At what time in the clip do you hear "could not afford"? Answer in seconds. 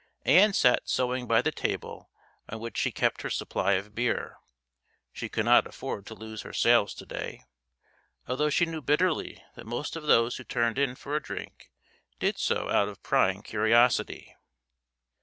5.29-6.07